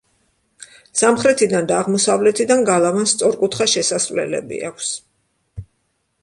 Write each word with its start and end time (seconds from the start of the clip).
სამხრეთიდან 1.01 1.67
და 1.71 1.75
აღმოსავლეთიდან 1.79 2.63
გალავანს 2.71 3.13
სწორკუთხა 3.17 3.69
შესასვლელები 3.75 4.61
აქვს. 4.73 4.91